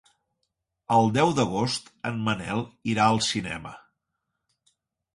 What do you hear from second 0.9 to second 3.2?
El deu d'agost en Manel irà